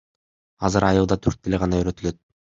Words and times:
Азыр 0.69 0.85
айылда 0.87 1.19
түрк 1.27 1.45
тили 1.45 1.61
гана 1.67 1.83
үйрөтүлөт. 1.85 2.21